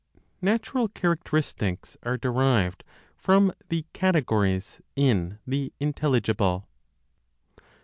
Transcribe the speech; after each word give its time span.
NATURAL 0.41 0.87
CHARACTERISTICS 0.95 1.95
ARE 2.01 2.17
DERIVED 2.17 2.83
FROM 3.15 3.53
THE 3.69 3.85
CATEGORIES 3.93 4.81
IN 4.95 5.37
THE 5.45 5.73
INTELLIGIBLE. 5.79 6.67